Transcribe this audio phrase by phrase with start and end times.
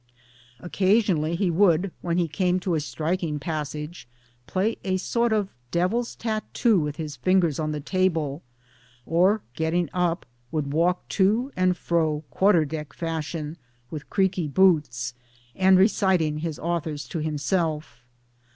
[0.59, 4.07] v Occasionally he would, when he came to a striking passage,
[4.47, 8.41] piay a sort of devil's tattoo with' his fingers on the table,
[9.05, 13.57] or, getting up, would walk to and fro quarter deck fashion,
[13.91, 15.13] with c'reaky boots,
[15.55, 17.99] and reciting his authors to himself.